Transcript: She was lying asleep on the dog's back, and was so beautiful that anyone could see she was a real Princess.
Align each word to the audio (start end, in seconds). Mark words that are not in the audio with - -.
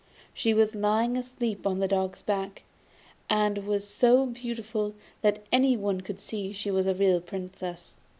She 0.33 0.55
was 0.55 0.73
lying 0.73 1.15
asleep 1.15 1.67
on 1.67 1.77
the 1.77 1.87
dog's 1.87 2.23
back, 2.23 2.63
and 3.29 3.67
was 3.67 3.87
so 3.87 4.25
beautiful 4.25 4.95
that 5.21 5.43
anyone 5.51 6.01
could 6.01 6.19
see 6.19 6.51
she 6.53 6.71
was 6.71 6.87
a 6.87 6.95
real 6.95 7.21
Princess. 7.21 7.99